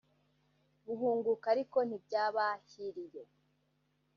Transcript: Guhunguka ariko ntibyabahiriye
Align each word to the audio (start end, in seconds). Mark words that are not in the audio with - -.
Guhunguka 0.85 1.45
ariko 1.53 1.77
ntibyabahiriye 1.87 3.21